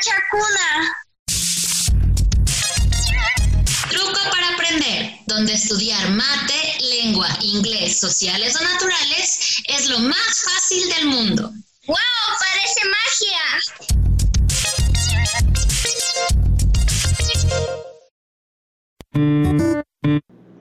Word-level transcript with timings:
chacuna. 0.00 0.96
Truco 3.90 4.20
para 4.30 4.48
aprender, 4.54 5.12
donde 5.26 5.52
estudiar 5.52 6.10
mate, 6.10 6.78
lengua, 6.80 7.28
inglés, 7.42 7.98
sociales 8.00 8.56
o 8.58 8.64
naturales 8.64 9.62
es 9.66 9.88
lo 9.88 9.98
más 9.98 10.44
fácil 10.44 10.88
del 10.88 11.06
mundo. 11.06 11.52
¡Wow! 11.86 11.96
Parece 12.38 12.80
magia. 12.96 13.40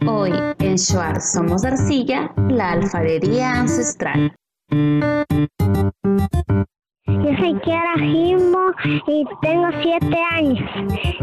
Hoy 0.07 0.33
en 0.59 0.77
Schwarz 0.77 1.31
Somos 1.33 1.63
Arcilla, 1.63 2.33
la 2.49 2.71
alfarería 2.71 3.51
ancestral. 3.51 4.35
Kiara 7.63 7.95
Jimbo 7.97 8.71
y 9.07 9.25
tengo 9.41 9.67
siete 9.81 10.17
años. 10.31 10.59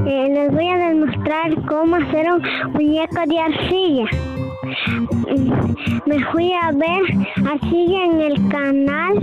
Eh, 0.06 0.28
les 0.30 0.52
voy 0.52 0.68
a 0.68 0.88
demostrar 0.88 1.54
cómo 1.66 1.96
hacer 1.96 2.26
un 2.32 2.42
muñeco 2.72 3.20
de 3.26 3.38
arcilla. 3.38 4.06
Me 6.06 6.24
fui 6.32 6.52
a 6.52 6.72
ver 6.72 7.02
arcilla 7.46 8.04
en 8.04 8.20
el 8.20 8.48
canal 8.48 9.14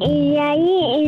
y 0.00 0.36
ahí 0.36 1.03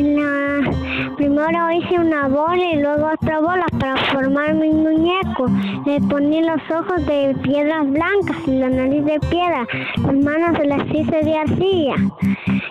primero 1.36 1.70
hice 1.70 1.98
una 1.98 2.28
bola 2.28 2.64
y 2.72 2.80
luego 2.80 3.10
otra 3.12 3.40
bola 3.40 3.66
para 3.78 3.96
formar 4.10 4.54
mi 4.54 4.70
muñeco. 4.70 5.46
Le 5.84 6.00
poní 6.08 6.40
los 6.40 6.62
ojos 6.70 7.04
de 7.04 7.36
piedras 7.42 7.90
blancas 7.90 8.36
y 8.46 8.52
la 8.52 8.70
nariz 8.70 9.04
de 9.04 9.20
piedra. 9.20 9.66
Las 10.02 10.14
manos 10.14 10.58
las 10.64 10.86
hice 10.88 11.22
de 11.24 11.36
arcilla 11.36 11.94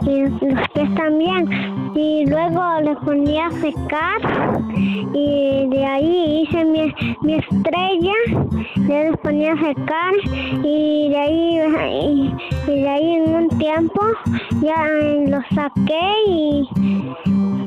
y 0.02 0.22
los 0.22 0.70
pies 0.74 0.96
también. 0.96 1.48
Y 1.94 2.26
luego 2.26 2.82
le 2.82 2.96
ponía 3.06 3.48
a 3.48 3.52
secar 3.52 4.20
y 5.14 5.68
de 5.70 5.86
ahí 5.86 6.42
hice 6.42 6.66
mi, 6.66 6.94
mi 7.22 7.36
estrella, 7.36 8.14
le 8.78 9.16
ponía 9.18 9.54
a 9.54 9.58
secar 9.58 10.14
y 10.64 11.10
de 11.10 11.18
ahí 11.18 12.34
y, 12.68 12.72
de 12.72 12.90
ahí 12.90 13.14
en 13.14 13.36
un 13.36 13.48
tiempo 13.60 14.02
ya 14.62 14.88
lo 15.28 15.40
saqué 15.54 16.12
y 16.28 17.65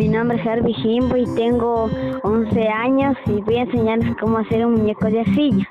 mi 0.00 0.08
nombre 0.08 0.40
es 0.40 0.46
Harvey 0.46 0.72
Jimbo 0.72 1.14
y 1.14 1.26
tengo 1.34 1.90
11 2.22 2.68
años 2.68 3.18
y 3.26 3.42
voy 3.42 3.56
a 3.56 3.62
enseñarles 3.64 4.16
cómo 4.18 4.38
hacer 4.38 4.64
un 4.64 4.76
muñeco 4.76 5.10
de 5.10 5.20
arcilla. 5.20 5.68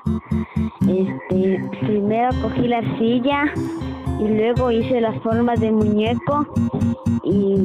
Este, 0.82 1.68
primero 1.80 2.28
cogí 2.40 2.68
la 2.68 2.78
arcilla 2.78 3.52
y 4.20 4.28
luego 4.28 4.70
hice 4.70 5.00
las 5.00 5.20
formas 5.24 5.58
de 5.58 5.72
muñeco 5.72 6.46
y, 7.24 7.56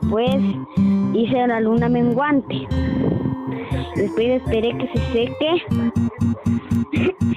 después 0.00 0.36
hice 1.12 1.44
una 1.44 1.60
luna 1.60 1.90
menguante. 1.90 2.66
Después 3.96 4.40
esperé 4.40 4.78
que 4.78 4.88
se 4.94 5.12
seque 5.12 5.62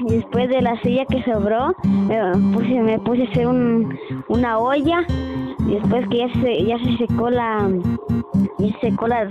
después 0.07 0.47
de 0.47 0.61
la 0.61 0.81
silla 0.81 1.03
que 1.07 1.21
sobró 1.23 1.75
me 2.07 2.31
puse, 2.53 2.79
me 2.79 2.99
puse 2.99 3.23
a 3.23 3.29
hacer 3.31 3.47
una 4.29 4.59
olla 4.59 5.05
después 5.67 6.07
que 6.07 6.19
ya 6.19 6.33
se, 6.41 6.63
ya 6.63 6.79
se 6.79 7.05
secó 7.05 7.29
la 7.29 7.69
ya 8.59 8.79
secó 8.81 9.07
la, 9.07 9.27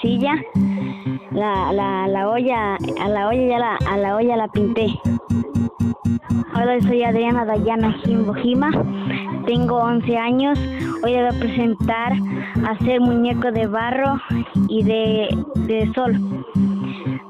silla 0.00 0.34
la, 1.30 1.72
la, 1.72 2.08
la, 2.08 2.28
olla 2.28 2.76
a 3.00 3.08
la 3.08 3.28
olla 3.28 3.46
ya 3.46 3.58
la, 3.58 3.76
a 3.86 3.96
la 3.96 4.16
olla 4.16 4.36
la 4.36 4.48
pinté 4.48 4.88
Hola, 6.52 6.80
soy 6.82 7.04
Adriana 7.04 7.44
Dayana 7.44 7.92
Jimbojima, 8.04 8.70
tengo 9.46 9.76
11 9.76 10.18
años. 10.18 10.58
Hoy 11.02 11.14
voy 11.14 11.16
a 11.16 11.30
presentar 11.30 12.12
hacer 12.68 13.00
muñeco 13.00 13.52
de 13.52 13.66
barro 13.66 14.20
y 14.68 14.82
de, 14.82 15.28
de 15.54 15.90
sol. 15.94 16.18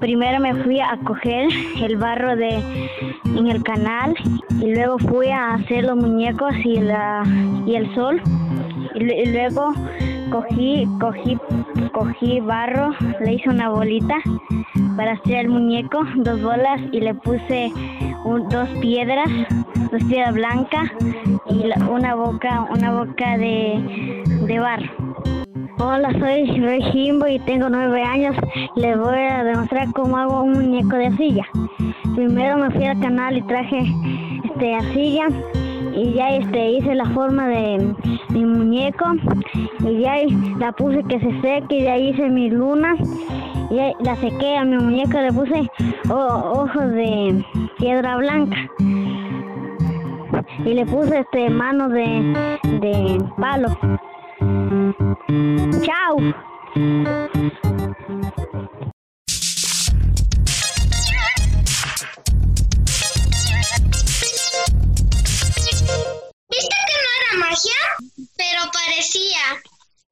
Primero 0.01 0.41
me 0.41 0.55
fui 0.65 0.81
a 0.81 0.99
coger 1.05 1.49
el 1.83 1.97
barro 1.99 2.35
de 2.35 2.63
en 3.37 3.47
el 3.47 3.63
canal 3.63 4.15
y 4.61 4.75
luego 4.75 4.99
fui 4.99 5.29
a 5.29 5.55
hacer 5.55 5.85
los 5.85 5.97
muñecos 5.97 6.55
y 6.65 6.81
la 6.81 7.23
y 7.67 7.75
el 7.77 7.95
sol 7.95 8.21
y, 8.95 9.31
luego 9.31 9.73
cogí 10.31 10.87
cogí 11.01 11.39
cogí 11.93 12.41
barro 12.41 12.91
le 13.21 13.35
hice 13.35 13.49
una 13.49 13.69
bolita 13.69 14.17
para 14.97 15.13
hacer 15.13 15.37
el 15.37 15.49
muñeco 15.49 16.05
dos 16.17 16.41
bolas 16.43 16.81
y 16.93 17.01
le 17.01 17.15
puse 17.15 17.73
dos 18.51 18.69
piedras 18.81 19.29
dos 19.91 20.03
piedras 20.05 20.35
blancas 20.35 20.91
y 21.49 21.71
una 21.89 22.15
boca 22.15 22.67
una 22.71 22.93
boca 22.93 23.37
de, 23.37 24.23
de 24.47 24.59
barro 24.59 25.11
Hola, 25.83 26.13
soy 26.19 26.45
Regimbo 26.61 27.27
y 27.27 27.39
tengo 27.39 27.71
nueve 27.71 28.03
años. 28.03 28.37
Les 28.77 28.99
voy 28.99 29.17
a 29.17 29.43
demostrar 29.45 29.91
cómo 29.95 30.19
hago 30.19 30.43
un 30.43 30.53
muñeco 30.53 30.95
de 30.95 31.07
arcilla. 31.07 31.47
Primero 32.15 32.59
me 32.59 32.71
fui 32.71 32.85
al 32.85 33.01
canal 33.01 33.39
y 33.39 33.43
traje 33.43 33.87
este 34.45 34.75
arcilla 34.75 35.29
y 35.95 36.13
ya 36.15 36.37
este 36.37 36.73
hice 36.73 36.95
la 36.95 37.07
forma 37.07 37.49
de 37.49 37.95
mi 38.31 38.45
muñeco 38.45 39.05
y 39.81 40.01
ya 40.01 40.17
la 40.59 40.73
puse 40.73 41.03
que 41.05 41.21
se 41.21 41.41
seque 41.41 41.79
y 41.79 41.87
ahí 41.87 42.09
hice 42.11 42.29
mi 42.29 42.51
luna 42.51 42.95
y 43.71 44.05
la 44.05 44.17
sequé 44.17 44.57
a 44.57 44.65
mi 44.65 44.77
muñeco 44.77 45.19
le 45.19 45.33
puse 45.33 45.71
ojos 46.09 46.91
de 46.93 47.45
piedra 47.79 48.17
blanca 48.17 48.57
y 50.65 50.75
le 50.75 50.87
puse 50.87 51.21
este 51.21 51.51
mano 51.51 51.89
de, 51.89 52.59
de 52.81 53.25
palo 53.39 53.69
Chao. 55.83 56.17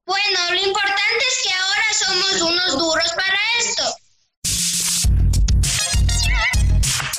Bueno, 0.05 0.39
lo 0.51 0.61
importante 0.61 1.25
es 1.31 1.37
que 1.43 1.53
ahora 1.53 1.83
somos 1.93 2.41
unos 2.41 2.77
duros 2.79 3.11
para 3.15 3.39
esto. 3.59 3.83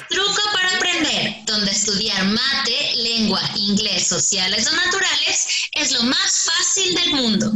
Truco 0.09 0.43
para 0.53 0.77
aprender, 0.77 1.37
donde 1.47 1.71
estudiar 1.71 2.25
mate, 2.25 2.95
lengua, 2.97 3.41
inglés, 3.55 4.09
sociales 4.09 4.67
o 4.67 4.73
naturales 4.75 5.47
es 5.73 5.93
lo 5.93 6.03
más 6.03 6.47
fácil 6.47 6.95
del 6.95 7.15
mundo. 7.15 7.53